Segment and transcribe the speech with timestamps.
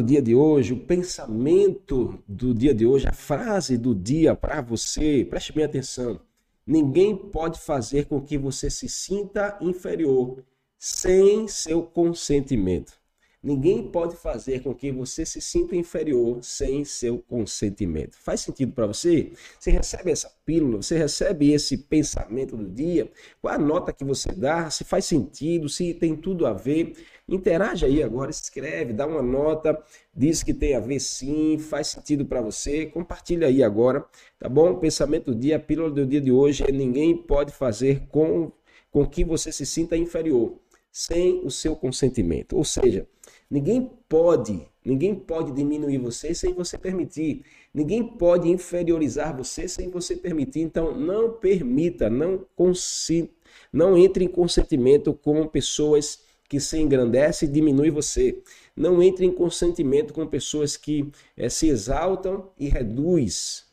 [0.00, 4.60] do dia de hoje, o pensamento do dia de hoje, a frase do dia para
[4.62, 6.20] você, preste bem atenção.
[6.66, 10.42] Ninguém pode fazer com que você se sinta inferior
[10.78, 12.99] sem seu consentimento.
[13.42, 18.18] Ninguém pode fazer com que você se sinta inferior sem seu consentimento.
[18.18, 19.32] Faz sentido para você?
[19.58, 23.10] Você recebe essa pílula, você recebe esse pensamento do dia?
[23.40, 24.68] Qual a nota que você dá?
[24.68, 26.92] Se faz sentido, se tem tudo a ver?
[27.26, 29.82] Interage aí agora, escreve, dá uma nota,
[30.14, 32.84] diz que tem a ver sim, faz sentido para você.
[32.84, 34.04] Compartilha aí agora,
[34.38, 34.74] tá bom?
[34.74, 38.52] Pensamento do dia, a pílula do dia de hoje é ninguém pode fazer com,
[38.90, 40.58] com que você se sinta inferior
[40.92, 42.56] sem o seu consentimento.
[42.56, 43.06] Ou seja,
[43.50, 47.44] Ninguém pode, ninguém pode diminuir você sem você permitir.
[47.74, 50.60] Ninguém pode inferiorizar você sem você permitir.
[50.60, 53.30] Então, não permita, não consi
[53.72, 58.42] não entre em consentimento com pessoas que se engrandecem e diminuem você.
[58.76, 63.69] Não entre em consentimento com pessoas que é, se exaltam e reduz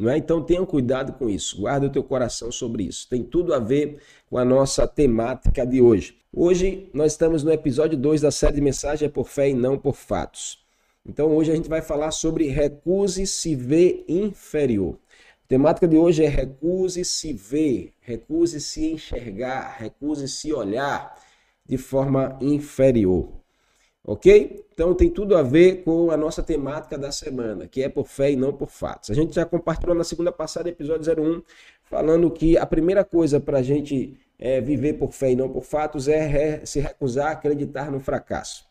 [0.00, 0.16] não é?
[0.16, 3.06] Então tenha cuidado com isso, guarda o teu coração sobre isso.
[3.08, 3.98] Tem tudo a ver
[4.30, 6.16] com a nossa temática de hoje.
[6.32, 9.78] Hoje nós estamos no episódio 2 da série de mensagem é por fé e não
[9.78, 10.64] por fatos.
[11.06, 14.98] Então hoje a gente vai falar sobre recuse se ver inferior.
[15.44, 21.14] A temática de hoje é recuse se ver, recuse se enxergar, recuse se olhar
[21.66, 23.39] de forma inferior.
[24.04, 24.64] Ok?
[24.72, 28.32] Então tem tudo a ver com a nossa temática da semana, que é por fé
[28.32, 29.10] e não por fatos.
[29.10, 31.42] A gente já compartilhou na segunda passada, episódio 01,
[31.84, 35.64] falando que a primeira coisa para a gente é, viver por fé e não por
[35.64, 38.64] fatos é re, se recusar a acreditar no fracasso.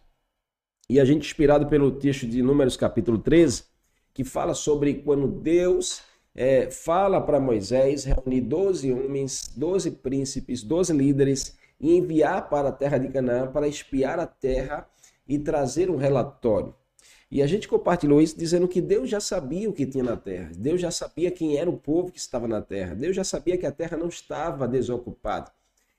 [0.89, 3.66] E a gente, inspirado pelo texto de Números capítulo 13,
[4.11, 6.02] que fala sobre quando Deus
[6.33, 12.71] é, fala para Moisés reunir 12 homens, 12 príncipes, 12 líderes e enviar para a
[12.71, 14.89] terra de Canaã para espiar a terra
[15.30, 16.76] e trazer um relatório.
[17.32, 20.52] E a gente compartilhou isso dizendo que Deus já sabia o que tinha na terra.
[20.58, 22.95] Deus já sabia quem era o povo que estava na terra.
[22.95, 25.52] Deus já sabia que a terra não estava desocupada.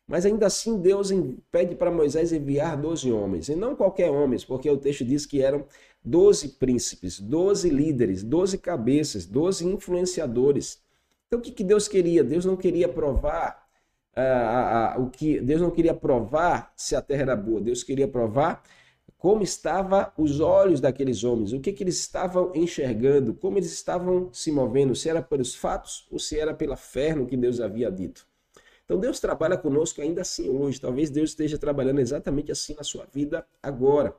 [0.08, 1.12] Mas ainda assim Deus
[1.52, 5.40] pede para Moisés enviar 12 homens, e não qualquer homens, porque o texto diz que
[5.40, 5.64] eram
[6.04, 10.82] 12 príncipes, 12 líderes, 12 cabeças, 12 influenciadores.
[11.28, 12.24] Então o que, Deus queria?
[12.24, 13.68] Deus não queria provar
[14.16, 17.60] ah, o que Deus não queria provar se a terra era boa.
[17.60, 18.64] Deus queria provar
[19.20, 24.32] como estavam os olhos daqueles homens, o que, que eles estavam enxergando, como eles estavam
[24.32, 27.92] se movendo, se era pelos fatos ou se era pela fé no que Deus havia
[27.92, 28.26] dito.
[28.82, 30.80] Então Deus trabalha conosco ainda assim hoje.
[30.80, 34.16] Talvez Deus esteja trabalhando exatamente assim na sua vida agora,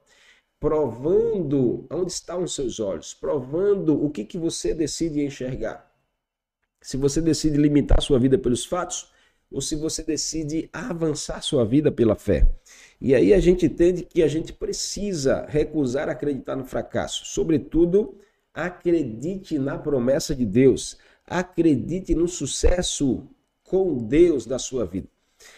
[0.59, 5.91] provando onde estão os seus olhos, provando o que, que você decide enxergar.
[6.79, 9.11] Se você decide limitar sua vida pelos fatos
[9.51, 12.47] ou se você decide avançar sua vida pela fé.
[13.01, 17.25] E aí a gente entende que a gente precisa recusar acreditar no fracasso.
[17.25, 18.15] Sobretudo,
[18.53, 20.97] acredite na promessa de Deus.
[21.25, 23.27] Acredite no sucesso
[23.63, 25.07] com Deus da sua vida.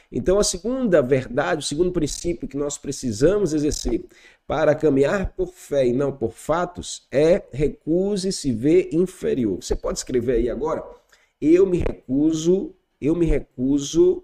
[0.09, 4.05] Então, a segunda verdade, o segundo princípio que nós precisamos exercer
[4.47, 9.61] para caminhar por fé e não por fatos é recuse se ver inferior.
[9.61, 10.81] Você pode escrever aí agora?
[11.41, 14.23] Eu me recuso, eu me recuso,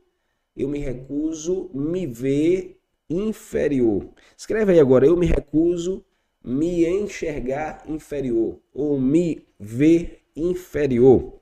[0.55, 2.78] eu me recuso me ver
[3.09, 4.09] inferior.
[4.37, 6.05] Escreve aí agora, eu me recuso
[6.43, 11.39] me enxergar inferior ou me ver inferior.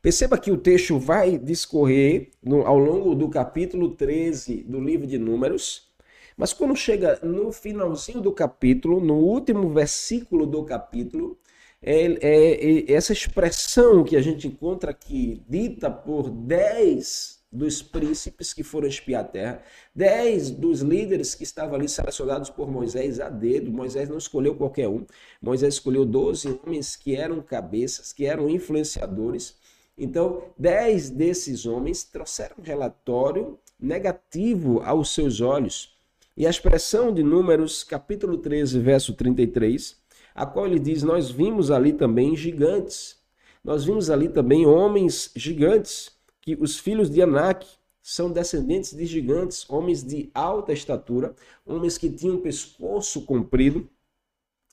[0.00, 5.18] Perceba que o texto vai discorrer no, ao longo do capítulo 13 do livro de
[5.18, 5.88] Números,
[6.36, 11.36] mas quando chega no finalzinho do capítulo, no último versículo do capítulo,
[11.82, 18.52] é, é, é essa expressão que a gente encontra aqui, dita por dez dos príncipes
[18.52, 19.62] que foram espiar a terra,
[19.94, 23.70] dez dos líderes que estavam ali selecionados por Moisés a dedo.
[23.70, 25.06] Moisés não escolheu qualquer um.
[25.40, 29.56] Moisés escolheu doze homens que eram cabeças, que eram influenciadores.
[29.96, 35.96] Então, dez desses homens trouxeram um relatório negativo aos seus olhos.
[36.36, 39.96] E a expressão de Números, capítulo 13, verso 33,
[40.34, 43.16] a qual ele diz: Nós vimos ali também gigantes.
[43.64, 46.17] Nós vimos ali também homens gigantes
[46.48, 47.66] que os filhos de Anak
[48.00, 51.34] são descendentes de gigantes, homens de alta estatura,
[51.66, 53.86] homens que tinham pescoço comprido.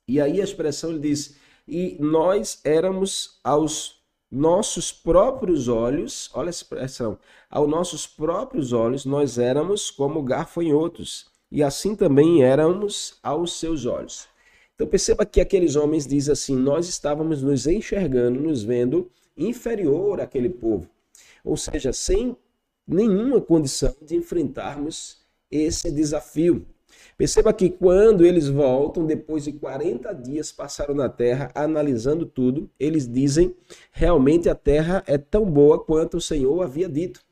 [0.08, 1.36] E aí a expressão ele diz:
[1.68, 4.02] "E nós éramos aos
[4.32, 7.20] nossos próprios olhos, olha a expressão,
[7.50, 14.30] aos nossos próprios olhos nós éramos como gafanhotos, e assim também éramos aos seus olhos."
[14.76, 20.50] Então perceba que aqueles homens dizem assim: "Nós estávamos nos enxergando, nos vendo inferior àquele
[20.50, 20.95] povo
[21.46, 22.36] ou seja, sem
[22.88, 25.20] nenhuma condição de enfrentarmos
[25.50, 26.66] esse desafio.
[27.18, 33.08] Perceba que quando eles voltam, depois de 40 dias passaram na terra, analisando tudo, eles
[33.08, 33.56] dizem:
[33.92, 37.24] realmente a terra é tão boa quanto o Senhor havia dito.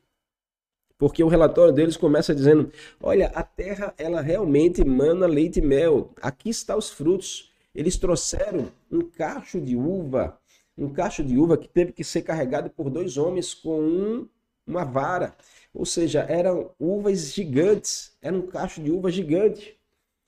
[0.98, 2.72] Porque o relatório deles começa dizendo:
[3.02, 6.12] olha, a terra ela realmente mana leite e mel.
[6.22, 7.52] Aqui está os frutos.
[7.76, 10.38] Eles trouxeram um cacho de uva,
[10.78, 14.30] um cacho de uva que teve que ser carregado por dois homens com um,
[14.66, 15.36] uma vara.
[15.74, 19.78] Ou seja, eram uvas gigantes, era um cacho de uva gigante.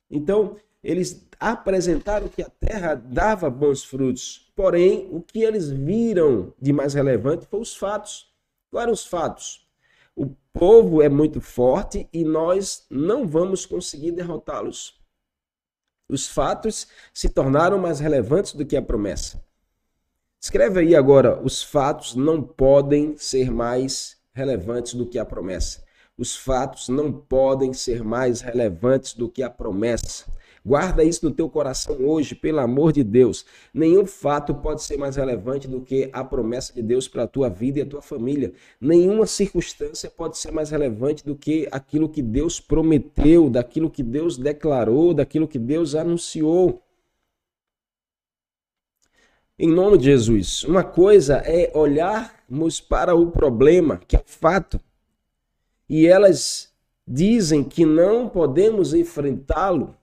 [0.09, 4.51] Então, eles apresentaram que a terra dava bons frutos.
[4.55, 8.31] Porém, o que eles viram de mais relevante foi os fatos.
[8.69, 9.67] Quais eram os fatos?
[10.15, 15.01] O povo é muito forte e nós não vamos conseguir derrotá-los.
[16.07, 19.43] Os fatos se tornaram mais relevantes do que a promessa.
[20.45, 25.83] Escreve aí agora: os fatos não podem ser mais relevantes do que a promessa.
[26.15, 30.25] Os fatos não podem ser mais relevantes do que a promessa.
[30.63, 33.43] Guarda isso no teu coração hoje, pelo amor de Deus.
[33.73, 37.49] Nenhum fato pode ser mais relevante do que a promessa de Deus para a tua
[37.49, 38.53] vida e a tua família.
[38.79, 44.37] Nenhuma circunstância pode ser mais relevante do que aquilo que Deus prometeu, daquilo que Deus
[44.37, 46.84] declarou, daquilo que Deus anunciou.
[49.57, 54.81] Em nome de Jesus, uma coisa é olharmos para o problema, que é fato,
[55.87, 56.73] e elas
[57.07, 59.95] dizem que não podemos enfrentá-lo.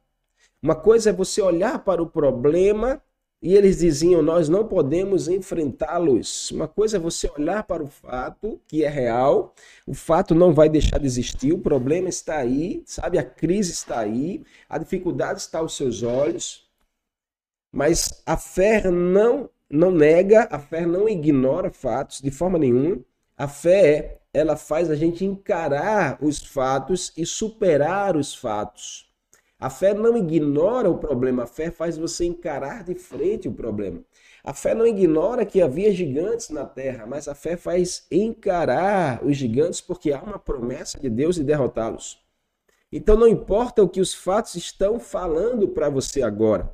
[0.63, 3.03] Uma coisa é você olhar para o problema
[3.43, 6.51] e eles diziam: Nós não podemos enfrentá-los.
[6.51, 9.55] Uma coisa é você olhar para o fato, que é real,
[9.87, 13.19] o fato não vai deixar de existir, o problema está aí, sabe?
[13.19, 16.72] A crise está aí, a dificuldade está aos seus olhos.
[17.73, 23.01] Mas a fé não, não nega, a fé não ignora fatos de forma nenhuma.
[23.37, 29.11] A fé, ela faz a gente encarar os fatos e superar os fatos.
[29.59, 34.01] A fé não ignora o problema, a fé faz você encarar de frente o problema.
[34.45, 39.37] A fé não ignora que havia gigantes na terra, mas a fé faz encarar os
[39.37, 42.21] gigantes porque há uma promessa de Deus de derrotá-los.
[42.91, 46.71] Então não importa o que os fatos estão falando para você agora.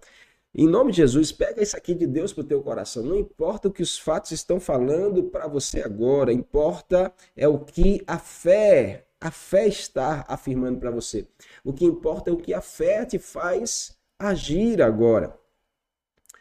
[0.54, 3.02] Em nome de Jesus, pega isso aqui de Deus para o teu coração.
[3.02, 8.02] Não importa o que os fatos estão falando para você agora, importa é o que
[8.06, 11.26] a fé, a fé está afirmando para você.
[11.62, 15.38] O que importa é o que a fé te faz agir agora.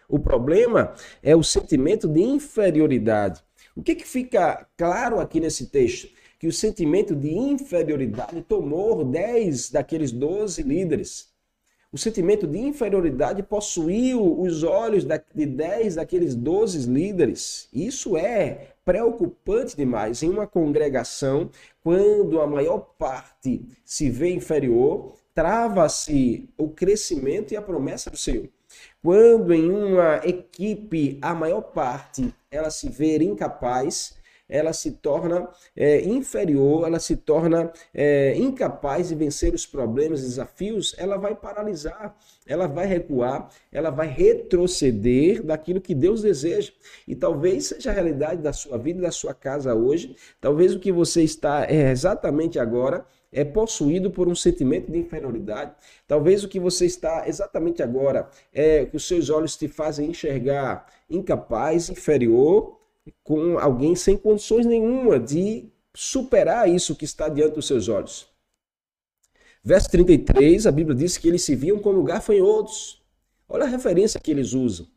[0.10, 3.44] O problema é o sentimento de inferioridade.
[3.76, 6.08] O que, que fica claro aqui nesse texto?
[6.40, 11.30] Que o sentimento de inferioridade tomou 10 daqueles 12 líderes.
[11.98, 15.04] O sentimento de inferioridade possuiu os olhos
[15.34, 17.68] de 10 daqueles 12 líderes.
[17.74, 21.50] Isso é preocupante demais em uma congregação
[21.84, 28.48] quando a maior parte se vê inferior, trava-se o crescimento e a promessa do Senhor.
[29.02, 34.16] Quando em uma equipe a maior parte ela se vê incapaz,
[34.50, 40.96] ela se torna é, inferior, ela se torna é, incapaz de vencer os problemas, desafios,
[40.98, 42.16] ela vai paralisar,
[42.46, 46.72] ela vai recuar, ela vai retroceder daquilo que Deus deseja.
[47.08, 50.92] E talvez seja a realidade da sua vida, da sua casa hoje, talvez o que
[50.92, 55.72] você está é, exatamente agora é possuído por um sentimento de inferioridade.
[56.08, 60.86] Talvez o que você está exatamente agora é que os seus olhos te fazem enxergar
[61.10, 62.78] incapaz, inferior,
[63.24, 68.28] com alguém sem condições nenhuma de superar isso que está diante dos seus olhos.
[69.64, 73.04] Verso 33, a Bíblia diz que eles se viam como gafanhotos.
[73.50, 74.88] Olha a referência que eles usam.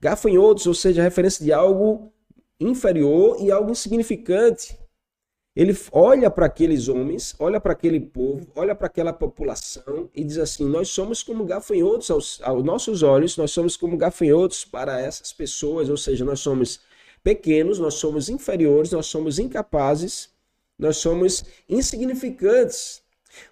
[0.00, 2.12] Gafanhotos, ou seja, a referência de algo
[2.58, 4.78] inferior e algo insignificante.
[5.54, 10.38] Ele olha para aqueles homens, olha para aquele povo, olha para aquela população e diz
[10.38, 15.32] assim: Nós somos como gafanhotos aos, aos nossos olhos, nós somos como gafanhotos para essas
[15.32, 16.80] pessoas, ou seja, nós somos
[17.22, 20.30] pequenos, nós somos inferiores, nós somos incapazes,
[20.78, 23.02] nós somos insignificantes.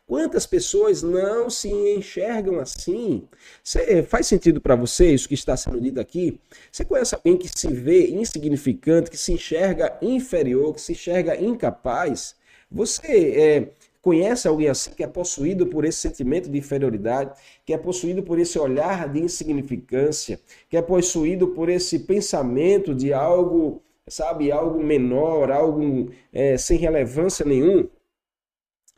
[0.07, 3.29] Quantas pessoas não se enxergam assim?
[3.63, 6.41] Cê, faz sentido para você isso que está sendo dito aqui?
[6.73, 12.35] Você conhece alguém que se vê insignificante, que se enxerga inferior, que se enxerga incapaz?
[12.71, 13.69] Você é,
[14.09, 18.39] Conhece alguém assim que é possuído por esse sentimento de inferioridade, que é possuído por
[18.39, 25.53] esse olhar de insignificância, que é possuído por esse pensamento de algo, sabe, algo menor,
[25.53, 27.87] algo é, sem relevância nenhum?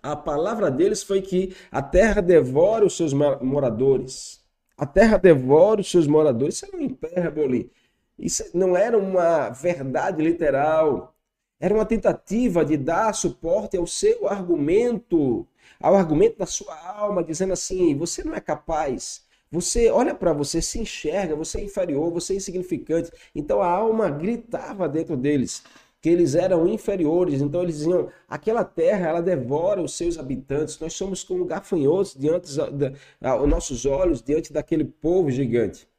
[0.01, 4.45] A palavra deles foi que a terra devora os seus moradores.
[4.79, 6.55] A terra devora os seus moradores.
[6.55, 7.73] Isso é uma hipérbole.
[8.17, 11.17] Isso não era uma verdade literal.
[11.61, 15.47] Era uma tentativa de dar suporte ao seu argumento,
[15.79, 19.23] ao argumento da sua alma, dizendo assim: você não é capaz.
[19.53, 23.11] Você olha para você, se enxerga, você é inferior, você é insignificante.
[23.35, 25.63] Então a alma gritava dentro deles
[26.01, 27.43] que eles eram inferiores.
[27.43, 30.79] Então eles diziam: aquela terra ela devora os seus habitantes.
[30.79, 35.90] Nós somos como gafanhotos diante da, aos nossos olhos diante daquele povo gigante.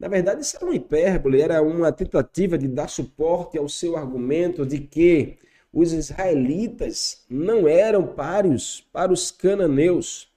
[0.00, 4.64] Na verdade, isso era uma hipérbole, era uma tentativa de dar suporte ao seu argumento
[4.64, 5.38] de que
[5.70, 10.30] os israelitas não eram páreos para os cananeus.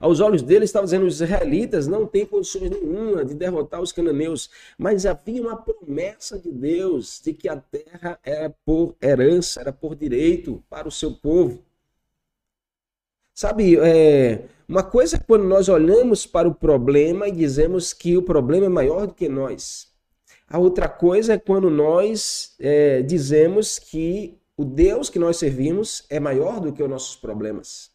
[0.00, 4.50] Aos olhos deles, estava dizendo os israelitas não têm condições nenhuma de derrotar os cananeus,
[4.78, 9.94] mas havia uma promessa de Deus de que a terra era por herança, era por
[9.94, 11.62] direito para o seu povo.
[13.34, 18.22] Sabe, é, uma coisa é quando nós olhamos para o problema e dizemos que o
[18.22, 19.88] problema é maior do que nós.
[20.48, 26.18] A outra coisa é quando nós é, dizemos que o Deus que nós servimos é
[26.18, 27.90] maior do que os nossos problemas.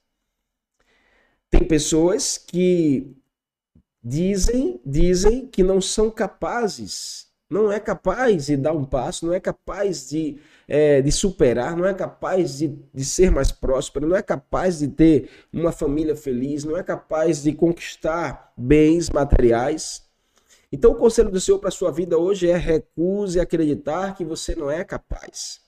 [1.49, 3.13] Tem pessoas que
[4.01, 9.39] dizem, dizem que não são capazes, não é capaz de dar um passo, não é
[9.39, 10.39] capaz de,
[10.73, 14.87] é, de superar, não é capaz de, de ser mais próspero, não é capaz de
[14.87, 20.03] ter uma família feliz, não é capaz de conquistar bens materiais.
[20.71, 24.55] Então, o conselho do Senhor para a sua vida hoje é recuse acreditar que você
[24.55, 25.59] não é capaz.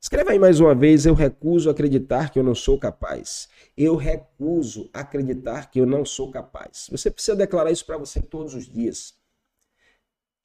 [0.00, 3.50] Escreva aí mais uma vez: eu recuso acreditar que eu não sou capaz.
[3.76, 6.86] Eu recuso acreditar que eu não sou capaz.
[6.90, 9.12] Você precisa declarar isso para você todos os dias.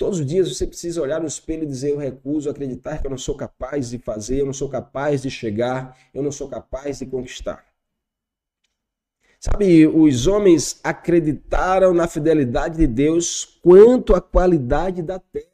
[0.01, 3.12] Todos os dias você precisa olhar no espelho e dizer: Eu recuso acreditar que eu
[3.12, 6.98] não sou capaz de fazer, eu não sou capaz de chegar, eu não sou capaz
[6.98, 7.63] de conquistar.
[9.39, 15.46] Sabe, os homens acreditaram na fidelidade de Deus quanto à qualidade da terra.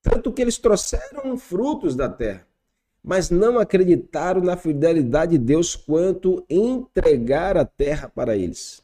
[0.00, 2.46] Tanto que eles trouxeram frutos da terra
[3.04, 8.80] mas não acreditaram na fidelidade de Deus quanto entregar a terra para eles.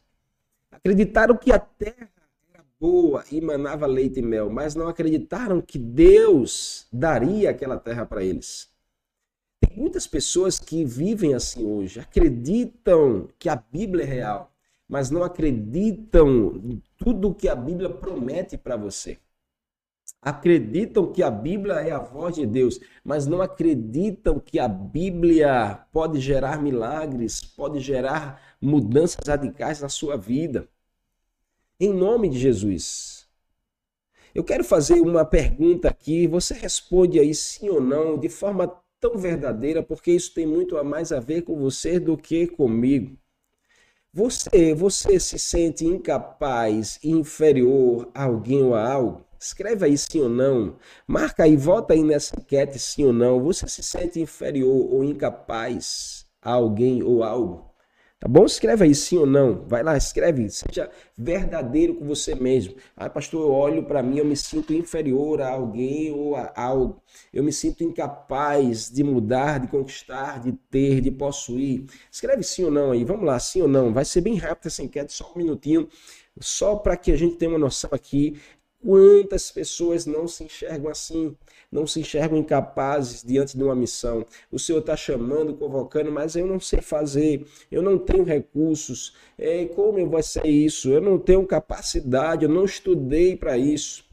[0.73, 2.11] Acreditaram que a terra
[2.81, 8.25] boa e manava leite e mel, mas não acreditaram que Deus daria aquela terra para
[8.25, 8.69] eles.
[9.61, 14.53] Tem muitas pessoas que vivem assim hoje, acreditam que a Bíblia é real,
[14.89, 19.19] mas não acreditam em tudo que a Bíblia promete para você
[20.21, 25.87] acreditam que a Bíblia é a voz de Deus, mas não acreditam que a Bíblia
[25.93, 30.69] pode gerar milagres, pode gerar mudanças radicais na sua vida.
[31.81, 33.27] Em nome de Jesus.
[34.35, 38.67] Eu quero fazer uma pergunta aqui, você responde aí sim ou não, de forma
[39.01, 43.17] tão verdadeira, porque isso tem muito a mais a ver com você do que comigo.
[44.13, 49.25] Você, você se sente incapaz, inferior a alguém ou a algo?
[49.41, 50.77] Escreve aí sim ou não.
[51.07, 53.41] Marca aí, volta aí nessa enquete sim ou não.
[53.43, 57.68] Você se sente inferior ou incapaz a alguém ou algo?
[58.21, 58.45] Tá bom?
[58.45, 59.65] Escreve aí sim ou não.
[59.69, 60.51] Vai lá, escreve.
[60.51, 62.75] Seja verdadeiro com você mesmo.
[62.97, 67.01] Ah, pastor, eu olho para mim, eu me sinto inferior a alguém ou a algo.
[67.33, 71.85] Eu me sinto incapaz de mudar, de conquistar, de ter, de possuir.
[72.11, 73.05] Escreve sim ou não aí.
[73.05, 73.93] Vamos lá, sim ou não.
[73.93, 75.89] Vai ser bem rápido essa enquete, só um minutinho
[76.41, 78.37] só para que a gente tenha uma noção aqui
[78.81, 81.37] Quantas pessoas não se enxergam assim,
[81.71, 84.25] não se enxergam incapazes diante de uma missão?
[84.51, 89.15] O Senhor está chamando, convocando, mas eu não sei fazer, eu não tenho recursos.
[89.39, 90.91] É, como eu vou ser isso?
[90.91, 94.09] Eu não tenho capacidade, eu não estudei para isso.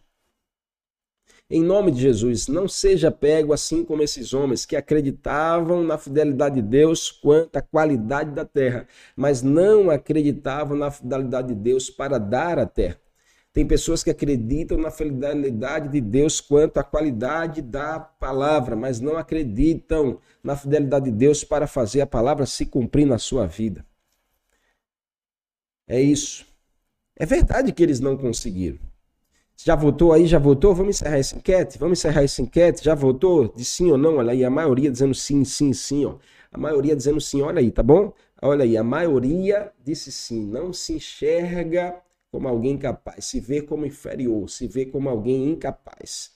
[1.48, 6.56] Em nome de Jesus, não seja pego assim como esses homens que acreditavam na fidelidade
[6.56, 12.18] de Deus quanto à qualidade da terra, mas não acreditavam na fidelidade de Deus para
[12.18, 13.00] dar a terra.
[13.56, 19.16] Tem pessoas que acreditam na fidelidade de Deus quanto à qualidade da palavra, mas não
[19.16, 23.86] acreditam na fidelidade de Deus para fazer a palavra se cumprir na sua vida.
[25.88, 26.46] É isso.
[27.16, 28.78] É verdade que eles não conseguiram.
[29.56, 30.28] Já votou aí?
[30.28, 30.76] Já votou?
[30.76, 31.80] Vamos encerrar essa enquete?
[31.80, 32.84] Vamos encerrar essa enquete?
[32.84, 33.54] Já votou?
[33.56, 34.18] De sim ou não?
[34.18, 36.04] Olha aí, a maioria dizendo sim, sim, sim.
[36.04, 36.18] Ó.
[36.52, 37.42] A maioria dizendo sim.
[37.42, 38.12] Olha aí, tá bom?
[38.42, 40.46] Olha aí, a maioria disse sim.
[40.46, 42.04] Não se enxerga
[42.36, 46.32] como alguém capaz, se vê como inferior, se vê como alguém incapaz.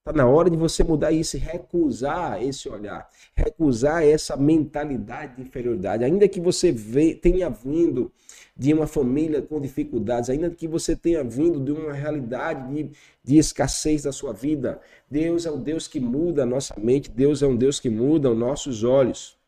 [0.00, 6.02] Está na hora de você mudar isso recusar esse olhar, recusar essa mentalidade de inferioridade.
[6.02, 6.74] Ainda que você
[7.22, 8.10] tenha vindo
[8.56, 12.90] de uma família com dificuldades, ainda que você tenha vindo de uma realidade de,
[13.22, 17.44] de escassez da sua vida, Deus é o Deus que muda a nossa mente, Deus
[17.44, 19.38] é um Deus que muda os nossos olhos.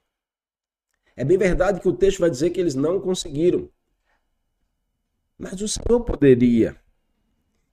[1.17, 3.69] É bem verdade que o texto vai dizer que eles não conseguiram.
[5.41, 6.77] Mas o Senhor poderia.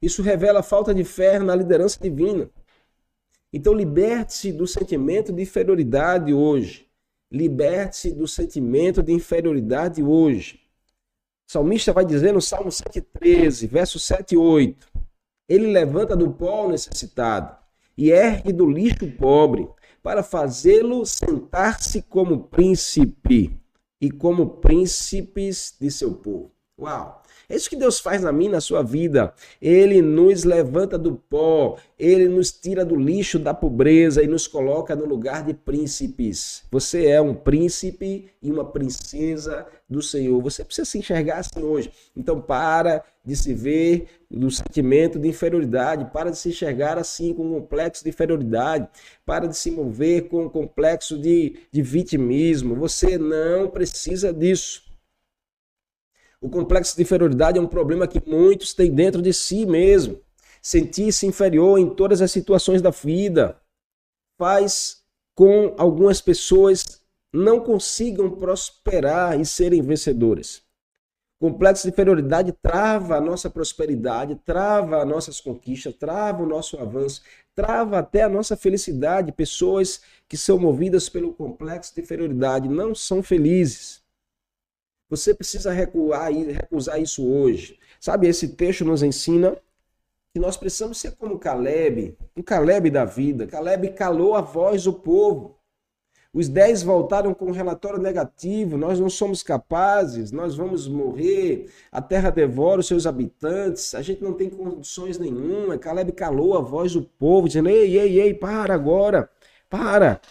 [0.01, 2.49] Isso revela a falta de fé na liderança divina.
[3.51, 6.87] Então liberte-se do sentimento de inferioridade hoje.
[7.29, 10.61] Liberte-se do sentimento de inferioridade hoje.
[11.45, 14.87] O salmista vai dizer no Salmo 113, verso 7 e 8.
[15.49, 17.53] Ele levanta do pó o necessitado
[17.97, 19.67] e ergue do lixo o pobre,
[20.01, 23.59] para fazê-lo sentar-se como príncipe
[23.99, 26.53] e como príncipes de seu povo.
[26.79, 27.16] Uau!
[27.49, 29.33] É isso que Deus faz na minha, na sua vida.
[29.61, 34.97] Ele nos levanta do pó, ele nos tira do lixo da pobreza e nos coloca
[34.97, 36.63] no lugar de príncipes.
[36.69, 40.41] Você é um príncipe e uma princesa do Senhor.
[40.41, 41.89] Você precisa se enxergar assim hoje.
[42.17, 47.45] Então para de se ver no sentimento de inferioridade, para de se enxergar assim com
[47.45, 48.89] um complexo de inferioridade,
[49.25, 52.75] para de se mover com um complexo de, de vitimismo.
[52.75, 54.86] Você não precisa disso.
[56.39, 60.21] O complexo de inferioridade é um problema que muitos têm dentro de si mesmo.
[60.61, 63.59] Sentir-se inferior em todas as situações da vida
[64.37, 65.03] faz
[65.33, 67.01] com algumas pessoas
[67.33, 70.61] não consigam prosperar e serem vencedoras.
[71.39, 76.77] O complexo de inferioridade trava a nossa prosperidade, trava as nossas conquistas, trava o nosso
[76.79, 77.21] avanço,
[77.53, 79.31] trava até a nossa felicidade.
[79.31, 84.01] Pessoas que são movidas pelo complexo de inferioridade não são felizes.
[85.09, 87.79] Você precisa recuar recusar isso hoje.
[87.99, 89.57] Sabe, esse texto nos ensina
[90.33, 93.47] que nós precisamos ser como Caleb, um Caleb da vida.
[93.47, 95.57] Caleb calou a voz do povo.
[96.33, 98.77] Os dez voltaram com um relatório negativo.
[98.77, 101.67] Nós não somos capazes, nós vamos morrer.
[101.91, 103.95] A terra devora os seus habitantes.
[103.95, 105.77] A gente não tem condições nenhuma.
[105.77, 109.29] Caleb calou a voz do povo, dizendo: Ei, ei, ei, para agora,
[109.69, 110.21] para.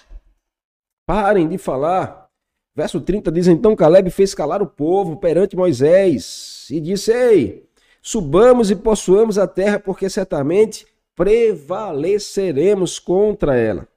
[1.05, 2.26] Parem de falar.
[2.77, 7.67] Verso 30 diz: Então Caleb fez calar o povo perante Moisés e disse: Ei,
[8.03, 13.89] subamos e possuamos a terra, porque certamente prevaleceremos contra ela.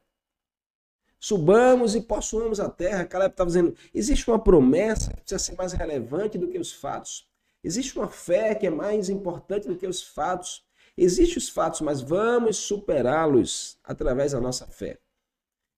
[1.20, 3.04] Subamos e possuamos a terra.
[3.04, 7.28] Caleb estava dizendo: existe uma promessa que precisa ser mais relevante do que os fatos.
[7.62, 10.64] Existe uma fé que é mais importante do que os fatos.
[10.96, 14.98] Existem os fatos, mas vamos superá-los através da nossa fé.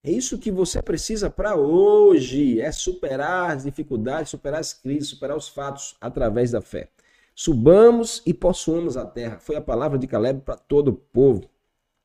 [0.04, 5.38] É isso que você precisa para hoje, é superar as dificuldades, superar as crises, superar
[5.38, 6.90] os fatos através da fé.
[7.36, 9.40] Subamos e possuamos a terra.
[9.40, 11.48] Foi a palavra de Caleb para todo o povo.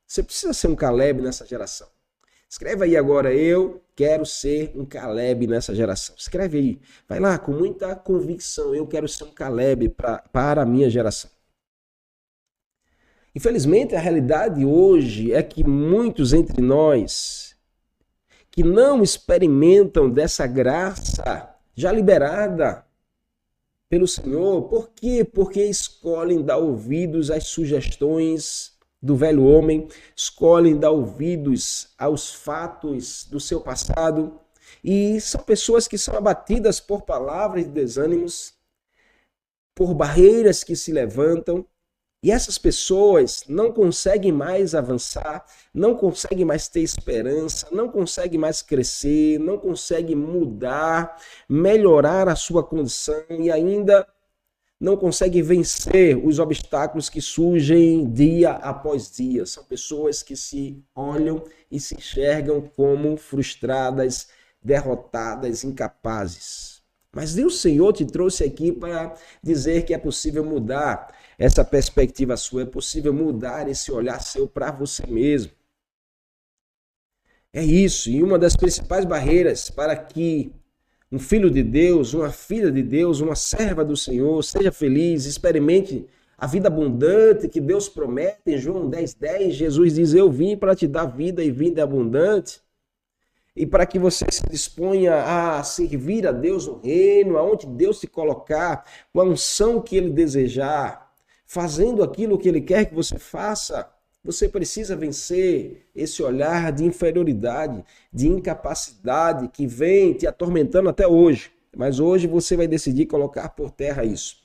[0.05, 1.87] Você precisa ser um Caleb nessa geração.
[2.47, 6.15] Escreve aí agora, eu quero ser um Caleb nessa geração.
[6.17, 6.81] Escreve aí.
[7.09, 8.73] Vai lá com muita convicção.
[8.75, 11.31] Eu quero ser um Caleb pra, para a minha geração.
[13.35, 17.46] Infelizmente, a realidade hoje é que muitos entre nós
[18.57, 22.83] que não experimentam dessa graça já liberada
[23.87, 24.63] pelo Senhor.
[24.63, 25.23] Por quê?
[25.23, 33.39] Porque escolhem dar ouvidos às sugestões do velho homem, escolhem dar ouvidos aos fatos do
[33.39, 34.39] seu passado.
[34.83, 38.55] E são pessoas que são abatidas por palavras de desânimos,
[39.75, 41.63] por barreiras que se levantam,
[42.27, 48.61] e essas pessoas não conseguem mais avançar, não conseguem mais ter esperança, não conseguem mais
[48.61, 54.05] crescer, não conseguem mudar, melhorar a sua condição e ainda
[54.77, 59.45] não conseguem vencer os obstáculos que surgem dia após dia.
[59.45, 64.27] São pessoas que se olham e se enxergam como frustradas,
[64.61, 66.81] derrotadas, incapazes.
[67.15, 72.63] Mas Deus Senhor te trouxe aqui para dizer que é possível mudar essa perspectiva sua,
[72.63, 75.51] é possível mudar esse olhar seu para você mesmo.
[77.53, 80.51] É isso, e uma das principais barreiras para que
[81.11, 86.05] um filho de Deus, uma filha de Deus, uma serva do Senhor seja feliz, experimente
[86.37, 88.41] a vida abundante que Deus promete.
[88.47, 92.61] Em João 10, 10, Jesus diz: Eu vim para te dar vida e vida abundante.
[93.55, 98.05] E para que você se disponha a servir a Deus no reino, aonde Deus te
[98.05, 101.06] colocar, com a unção que Ele desejar
[101.47, 103.89] fazendo aquilo que ele quer que você faça,
[104.23, 111.49] você precisa vencer esse olhar de inferioridade, de incapacidade que vem te atormentando até hoje.
[111.75, 114.37] Mas hoje você vai decidir colocar por terra isso.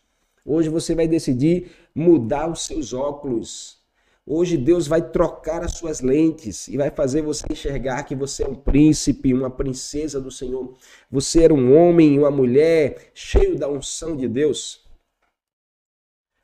[0.44, 3.80] Hoje você vai decidir mudar os seus óculos.
[4.24, 8.48] Hoje Deus vai trocar as suas lentes e vai fazer você enxergar que você é
[8.48, 10.74] um príncipe, uma princesa do Senhor.
[11.10, 14.81] Você era um homem, uma mulher cheio da unção de Deus.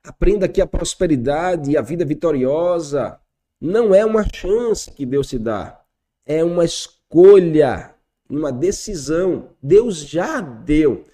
[0.08, 3.20] Aprenda que a prosperidade e a vida vitoriosa
[3.60, 5.82] não é uma chance que Deus te dá,
[6.24, 7.94] é uma escolha,
[8.26, 9.50] uma decisão.
[9.62, 11.04] Deus já deu,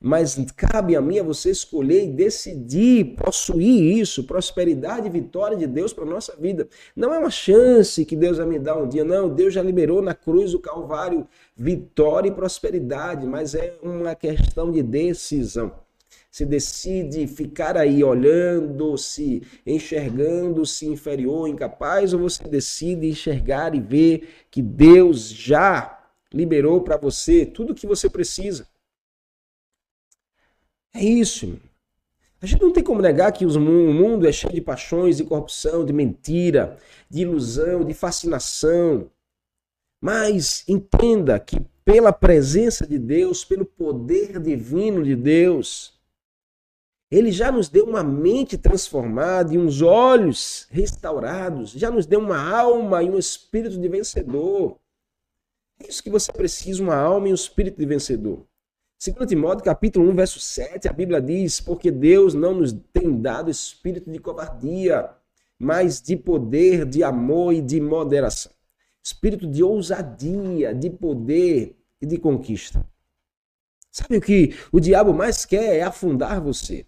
[0.00, 5.66] mas cabe a mim a você escolher e decidir possuir isso, prosperidade e vitória de
[5.66, 6.68] Deus para nossa vida.
[6.94, 9.28] Não é uma chance que Deus vai me dar um dia, não.
[9.28, 14.80] Deus já liberou na cruz do Calvário vitória e prosperidade, mas é uma questão de
[14.80, 15.83] decisão.
[16.34, 23.80] Você decide ficar aí olhando, se enxergando, se inferior, incapaz, ou você decide enxergar e
[23.80, 28.66] ver que Deus já liberou para você tudo o que você precisa.
[30.92, 31.56] É isso.
[32.42, 35.84] A gente não tem como negar que o mundo é cheio de paixões, de corrupção,
[35.84, 39.08] de mentira, de ilusão, de fascinação.
[40.02, 45.93] Mas entenda que pela presença de Deus, pelo poder divino de Deus,
[47.16, 52.36] ele já nos deu uma mente transformada e uns olhos restaurados, já nos deu uma
[52.36, 54.80] alma e um espírito de vencedor.
[55.80, 58.44] É isso que você precisa, uma alma e um espírito de vencedor.
[59.00, 63.48] 2 Timóteo capítulo 1, verso 7, a Bíblia diz, porque Deus não nos tem dado
[63.48, 65.08] espírito de covardia,
[65.56, 68.50] mas de poder, de amor e de moderação.
[69.00, 72.84] Espírito de ousadia, de poder e de conquista.
[73.88, 76.84] Sabe o que o diabo mais quer é afundar você.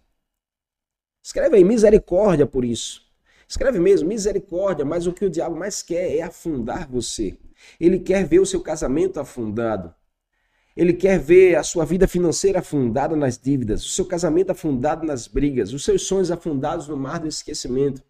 [1.27, 3.03] Escreve aí misericórdia por isso.
[3.49, 7.37] Escreve mesmo misericórdia, mas o que o diabo mais quer é afundar você.
[7.81, 9.93] Ele quer ver o seu casamento afundado.
[10.77, 15.27] Ele quer ver a sua vida financeira afundada nas dívidas, o seu casamento afundado nas
[15.27, 18.05] brigas, os seus sonhos afundados no mar do esquecimento.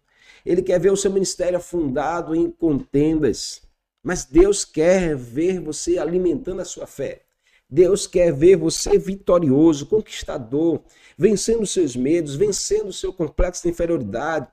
[0.45, 3.63] Ele quer ver o seu ministério afundado em contendas.
[4.03, 7.23] Mas Deus quer ver você alimentando a sua fé.
[7.69, 10.81] Deus quer ver você vitorioso, conquistador,
[11.17, 14.47] vencendo seus medos, vencendo seu complexo de inferioridade,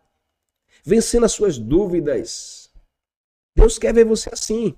[0.85, 2.70] vencendo as suas dúvidas.
[3.57, 4.77] Deus quer ver você assim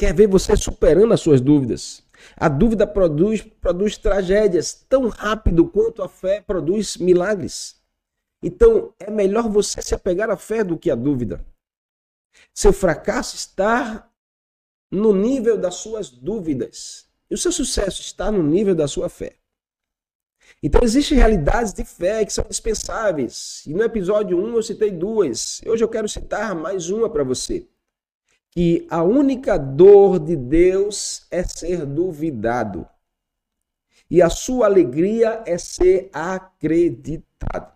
[0.00, 2.02] quer ver você superando as suas dúvidas.
[2.34, 7.78] A dúvida produz, produz tragédias tão rápido quanto a fé produz milagres.
[8.42, 11.44] Então, é melhor você se apegar à fé do que à dúvida.
[12.54, 14.09] Seu fracasso está
[14.90, 17.06] no nível das suas dúvidas.
[17.30, 19.36] E o seu sucesso está no nível da sua fé.
[20.62, 23.62] Então, existem realidades de fé que são dispensáveis.
[23.66, 25.60] E no episódio 1 eu citei duas.
[25.66, 27.66] Hoje eu quero citar mais uma para você
[28.50, 32.86] que a única dor de Deus é ser duvidado.
[34.10, 37.72] E a sua alegria é ser acreditado.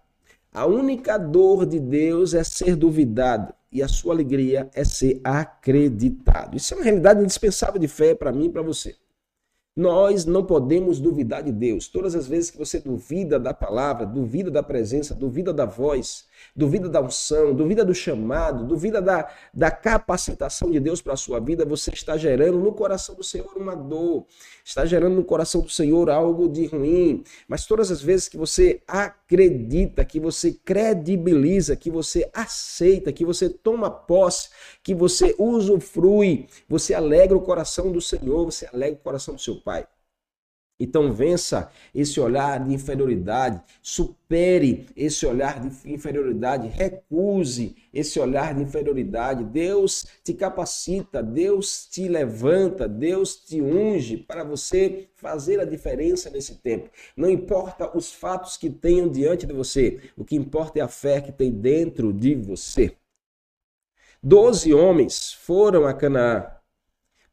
[0.53, 3.55] A única dor de Deus é ser duvidado.
[3.75, 6.57] E a sua alegria é ser acreditado.
[6.57, 8.95] Isso é uma realidade indispensável de fé para mim e para você.
[9.77, 11.89] Nós não podemos duvidar de Deus.
[11.89, 16.89] Todas as vezes que você duvida da palavra, duvida da presença, duvida da voz, duvida
[16.89, 21.65] da unção, duvida do chamado, duvida da, da capacitação de Deus para a sua vida,
[21.65, 24.25] você está gerando no coração do Senhor uma dor,
[24.65, 27.25] está gerando no coração do Senhor algo de ruim.
[27.49, 29.24] Mas todas as vezes que você acredita,
[30.05, 34.49] que você credibiliza, que você aceita, que você toma posse,
[34.83, 39.61] que você usufrui, você alegra o coração do Senhor, você alegra o coração do seu
[39.61, 39.87] Pai.
[40.79, 48.63] Então vença esse olhar de inferioridade, supere esse olhar de inferioridade, recuse esse olhar de
[48.63, 49.45] inferioridade.
[49.45, 56.57] Deus te capacita, Deus te levanta, Deus te unge para você fazer a diferença nesse
[56.57, 56.91] tempo.
[57.17, 61.21] Não importa os fatos que tenham diante de você, o que importa é a fé
[61.21, 62.97] que tem dentro de você.
[64.21, 66.47] Doze homens foram a Canaã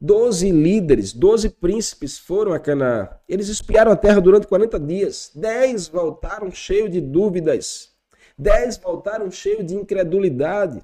[0.04, 3.08] Doze líderes, doze príncipes foram a Canaã.
[3.30, 5.32] Eles espiaram a terra durante 40 dias.
[5.36, 7.92] Dez voltaram cheios de dúvidas.
[8.36, 10.84] Dez voltaram cheios de incredulidade,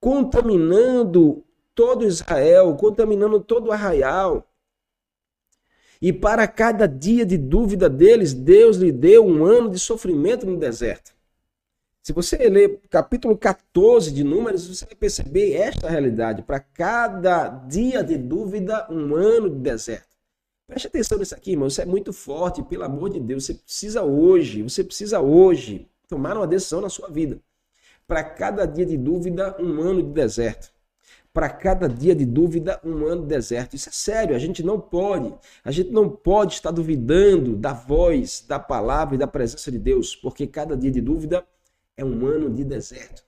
[0.00, 4.50] contaminando todo Israel, contaminando todo o arraial.
[6.02, 10.58] E para cada dia de dúvida deles, Deus lhe deu um ano de sofrimento no
[10.58, 11.15] deserto.
[12.06, 16.40] Se você ler capítulo 14 de Números, você vai perceber esta realidade.
[16.40, 20.06] Para cada dia de dúvida, um ano de deserto.
[20.68, 21.66] Preste atenção nisso aqui, irmão.
[21.66, 23.44] Isso é muito forte, pelo amor de Deus.
[23.44, 27.40] Você precisa hoje, você precisa hoje tomar uma decisão na sua vida.
[28.06, 30.70] Para cada dia de dúvida, um ano de deserto.
[31.34, 33.74] Para cada dia de dúvida, um ano de deserto.
[33.74, 35.34] Isso é sério, a gente não pode.
[35.64, 40.14] A gente não pode estar duvidando da voz, da palavra e da presença de Deus,
[40.14, 41.44] porque cada dia de dúvida
[41.96, 43.24] é um ano de deserto.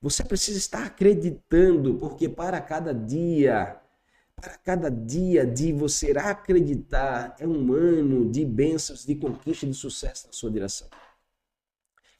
[0.00, 3.80] Você precisa estar acreditando, porque para cada dia,
[4.36, 10.28] para cada dia de você acreditar, é um ano de bênçãos, de conquista, de sucesso
[10.28, 10.88] na sua direção.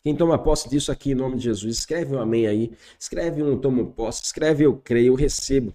[0.02, 3.60] Quem toma posse disso aqui em nome de Jesus, escreve um amém aí, escreve um
[3.60, 5.74] tomo posse, escreve eu creio, eu recebo.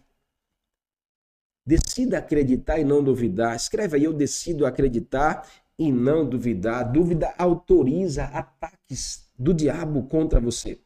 [1.66, 3.56] Decida acreditar e não duvidar.
[3.56, 6.92] Escreve aí, eu decido acreditar e não duvidar.
[6.92, 10.80] Dúvida autoriza ataques do diabo contra você.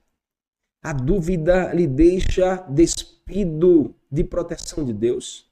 [0.81, 5.51] A dúvida lhe deixa despido de proteção de Deus.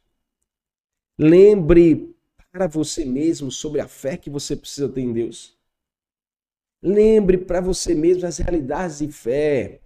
[1.18, 2.16] Lembre
[2.52, 5.56] para você mesmo sobre a fé que você precisa ter em Deus.
[6.82, 9.82] Lembre para você mesmo as realidades de fé.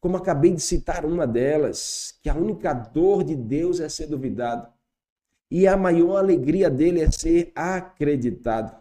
[0.00, 4.72] Como acabei de citar uma delas, que a única dor de Deus é ser duvidado.
[5.50, 8.76] E a maior alegria dele é ser acreditado.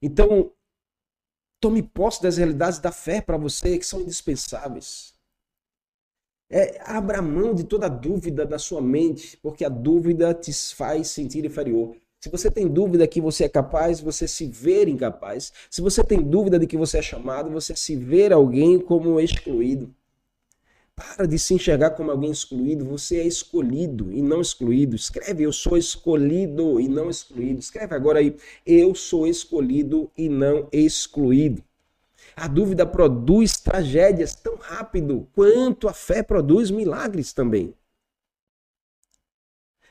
[0.00, 0.52] Então,
[1.64, 5.14] tome posse das realidades da fé para você, que são indispensáveis.
[6.50, 11.42] É, abra mão de toda dúvida da sua mente, porque a dúvida te faz sentir
[11.42, 11.96] inferior.
[12.20, 15.54] Se você tem dúvida que você é capaz, você se ver incapaz.
[15.70, 19.90] Se você tem dúvida de que você é chamado, você se ver alguém como excluído.
[20.96, 22.84] Para de se enxergar como alguém excluído.
[22.84, 24.94] Você é escolhido e não excluído.
[24.94, 27.58] Escreve, eu sou escolhido e não excluído.
[27.58, 31.62] Escreve agora aí, eu sou escolhido e não excluído.
[32.36, 37.74] A dúvida produz tragédias tão rápido quanto a fé produz milagres também.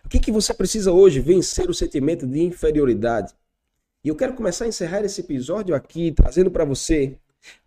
[0.06, 1.20] O que, que você precisa hoje?
[1.20, 3.34] Vencer o sentimento de inferioridade.
[4.04, 7.18] E eu quero começar a encerrar esse episódio aqui, trazendo para você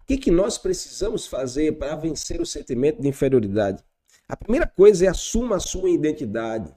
[0.06, 3.82] o que, que nós precisamos fazer para vencer o sentimento de inferioridade?
[4.28, 6.72] A primeira coisa é assuma a sua identidade.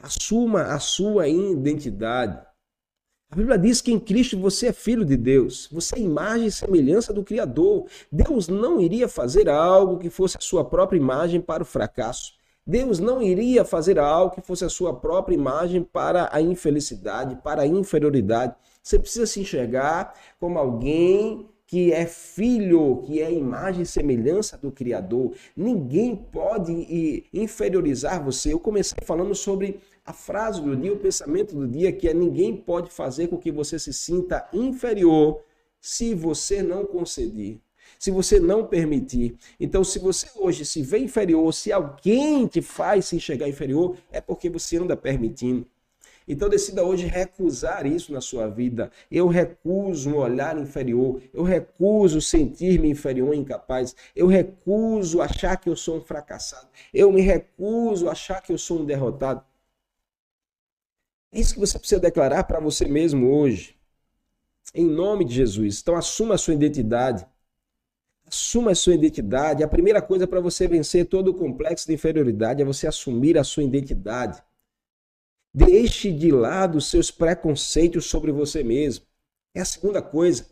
[0.00, 2.44] Assuma a sua identidade.
[3.30, 6.50] A Bíblia diz que em Cristo você é filho de Deus, você é imagem e
[6.50, 7.86] semelhança do Criador.
[8.10, 12.32] Deus não iria fazer algo que fosse a sua própria imagem para o fracasso.
[12.66, 17.62] Deus não iria fazer algo que fosse a sua própria imagem para a infelicidade, para
[17.62, 18.56] a inferioridade.
[18.82, 24.70] Você precisa se enxergar como alguém que é filho, que é imagem e semelhança do
[24.70, 25.34] Criador.
[25.56, 28.52] Ninguém pode inferiorizar você.
[28.52, 32.56] Eu comecei falando sobre a frase do dia, o pensamento do dia, que é ninguém
[32.56, 35.42] pode fazer com que você se sinta inferior
[35.80, 37.58] se você não conceder.
[37.98, 39.36] Se você não permitir.
[39.58, 44.20] Então, se você hoje se vê inferior, se alguém te faz se enxergar inferior, é
[44.20, 45.66] porque você anda permitindo.
[46.28, 48.90] Então decida hoje recusar isso na sua vida.
[49.10, 55.68] Eu recuso um olhar inferior, eu recuso sentir-me inferior e incapaz, eu recuso achar que
[55.68, 59.44] eu sou um fracassado, eu me recuso achar que eu sou um derrotado.
[61.32, 63.76] É isso que você precisa declarar para você mesmo hoje.
[64.74, 65.80] Em nome de Jesus.
[65.80, 67.26] Então assuma a sua identidade.
[68.26, 69.62] Assuma a sua identidade.
[69.62, 73.44] A primeira coisa para você vencer todo o complexo de inferioridade é você assumir a
[73.44, 74.42] sua identidade.
[75.58, 79.06] Deixe de lado seus preconceitos sobre você mesmo.
[79.54, 80.46] É a segunda coisa.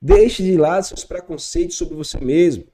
[0.00, 2.64] Deixe de lado seus preconceitos sobre você mesmo.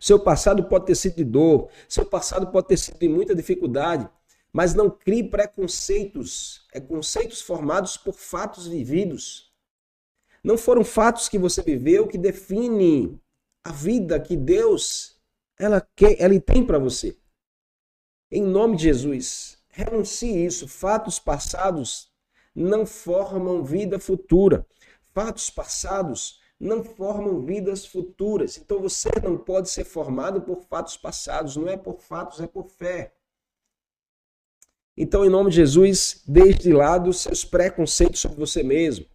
[0.00, 4.08] Seu passado pode ter sido de dor, seu passado pode ter sido de muita dificuldade,
[4.50, 9.52] mas não crie preconceitos, é conceitos formados por fatos vividos.
[10.42, 13.20] Não foram fatos que você viveu que definem
[13.62, 15.20] a vida que Deus
[15.58, 17.14] ela quer, ela tem para você.
[18.30, 20.68] Em nome de Jesus, Renuncie isso.
[20.68, 22.12] Fatos passados
[22.54, 24.64] não formam vida futura.
[25.12, 28.56] Fatos passados não formam vidas futuras.
[28.56, 31.56] Então você não pode ser formado por fatos passados.
[31.56, 33.12] Não é por fatos, é por fé.
[34.94, 39.06] Então, em nome de Jesus, deixe de lado seus preconceitos sobre você mesmo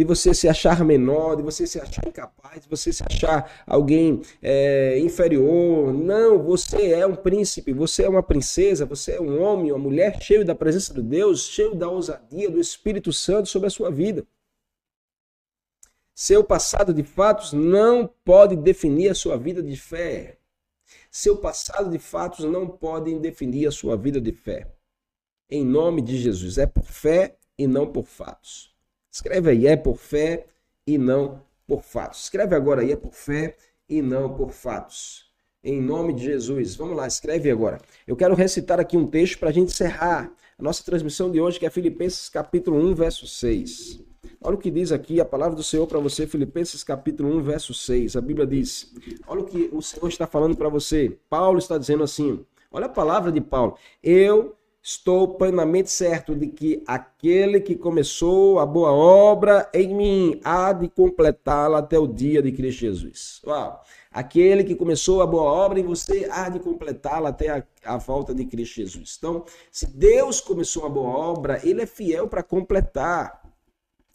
[0.00, 4.22] de você se achar menor, de você se achar incapaz, de você se achar alguém
[4.40, 5.92] é, inferior.
[5.92, 10.18] Não, você é um príncipe, você é uma princesa, você é um homem, uma mulher
[10.22, 14.26] cheio da presença de Deus, cheio da ousadia do Espírito Santo sobre a sua vida.
[16.14, 20.38] Seu passado de fatos não pode definir a sua vida de fé.
[21.10, 24.66] Seu passado de fatos não pode definir a sua vida de fé.
[25.50, 28.69] Em nome de Jesus, é por fé e não por fatos.
[29.10, 30.46] Escreve aí, é por fé
[30.86, 32.24] e não por fatos.
[32.24, 33.56] Escreve agora aí, é por fé
[33.88, 35.28] e não por fatos.
[35.62, 36.76] Em nome de Jesus.
[36.76, 37.78] Vamos lá, escreve agora.
[38.06, 41.58] Eu quero recitar aqui um texto para a gente encerrar a nossa transmissão de hoje,
[41.58, 44.00] que é Filipenses capítulo 1, verso 6.
[44.42, 47.74] Olha o que diz aqui a palavra do Senhor para você, Filipenses capítulo 1, verso
[47.74, 48.16] 6.
[48.16, 48.94] A Bíblia diz:
[49.26, 51.18] Olha o que o Senhor está falando para você.
[51.28, 53.76] Paulo está dizendo assim: Olha a palavra de Paulo.
[54.02, 60.72] Eu Estou plenamente certo de que aquele que começou a boa obra em mim há
[60.72, 63.42] de completá-la até o dia de Cristo Jesus.
[63.46, 63.82] Uau!
[64.10, 68.34] Aquele que começou a boa obra em você há de completá-la até a, a, volta
[68.34, 69.16] de Cristo Jesus.
[69.18, 73.39] Então, se Deus começou a boa obra, ele é fiel para completar.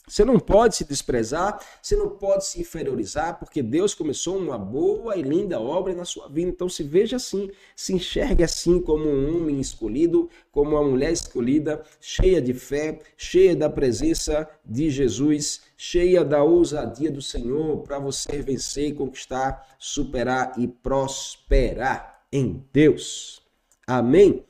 [0.08, 5.16] Você não pode se desprezar, você não pode se inferiorizar, porque Deus começou uma boa
[5.18, 6.50] e linda obra na sua vida.
[6.50, 11.84] Então se veja assim, se enxergue assim como um homem escolhido, como uma mulher escolhida,
[12.00, 18.42] cheia de fé, cheia da presença de Jesus, cheia da ousadia do Senhor para você
[18.42, 23.42] vencer, conquistar, superar e prosperar em Deus.
[23.88, 24.44] Amém?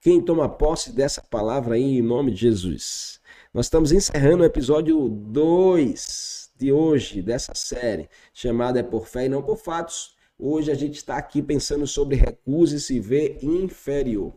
[0.00, 3.19] Quem toma posse dessa palavra aí em nome de Jesus?
[3.52, 9.28] Nós estamos encerrando o episódio 2 de hoje, dessa série, chamada É por Fé e
[9.28, 10.14] Não por Fatos.
[10.38, 14.32] Hoje a gente está aqui pensando sobre recusa e se vê inferior.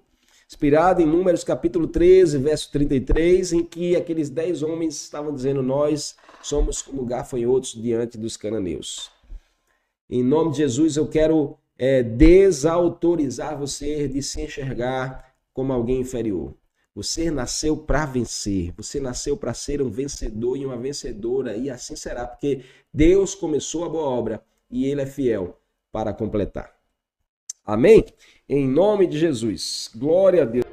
[0.48, 6.16] Inspirado em Números capítulo 13, verso 33, em que aqueles dez homens estavam dizendo: Nós
[6.42, 9.12] somos como gafanhotos diante dos cananeus.
[10.10, 16.56] Em nome de Jesus, eu quero é, desautorizar você de se enxergar como alguém inferior.
[16.96, 21.96] Você nasceu para vencer, você nasceu para ser um vencedor e uma vencedora, e assim
[21.96, 25.60] será, porque Deus começou a boa obra e Ele é fiel
[25.92, 26.72] para completar.
[27.66, 28.06] Amém?
[28.48, 29.90] Em nome de Jesus.
[29.96, 30.73] Glória a Deus.